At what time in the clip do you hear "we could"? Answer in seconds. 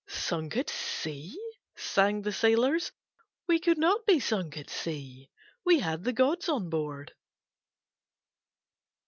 3.47-3.77